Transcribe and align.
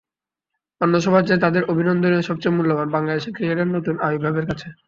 অন্য 0.81 0.95
সবার 1.05 1.23
চেয়ে 1.27 1.43
তাঁদের 1.43 1.63
অভিনন্দনই 1.71 2.27
সবচেয়ে 2.29 2.55
মূল্যবান 2.57 2.87
বাংলাদেশের 2.95 3.35
ক্রিকেটের 3.35 3.69
নতুন 3.75 3.95
আবির্ভাবের 4.05 4.45
কাছে। 4.49 4.67